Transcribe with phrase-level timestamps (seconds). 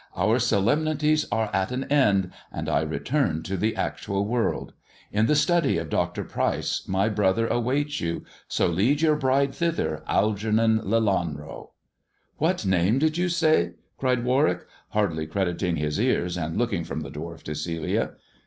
[0.23, 4.73] "Our solemnities are at an end, and I return to the actual world.
[5.11, 6.23] In the study of Dr.
[6.23, 11.73] Pryce my brother awaits you, so lead your bride thither, Algernon Lelanro.""
[12.39, 17.01] What name did you say 1" cried Warwick, hardly crediting his ears, and looking from
[17.01, 18.13] the dwarf to Celia.